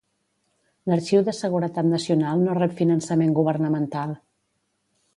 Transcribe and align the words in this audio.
L'Arxiu 0.91 1.21
de 1.27 1.35
Seguretat 1.41 1.89
Nacional 1.91 2.43
no 2.47 2.57
rep 2.61 2.75
finançament 2.83 3.39
governamental. 3.41 4.21